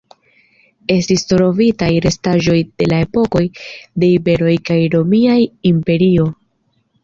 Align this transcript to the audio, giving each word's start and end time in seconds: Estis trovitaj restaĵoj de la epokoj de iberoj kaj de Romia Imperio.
Estis 0.93 1.25
trovitaj 1.31 1.89
restaĵoj 2.07 2.57
de 2.83 2.89
la 2.93 3.03
epokoj 3.07 3.43
de 3.59 4.11
iberoj 4.17 4.57
kaj 4.73 4.81
de 4.83 4.91
Romia 4.99 5.39
Imperio. 5.75 6.31